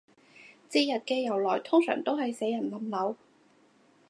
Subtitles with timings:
[0.67, 3.15] 節日嘅由來通常都係死人冧樓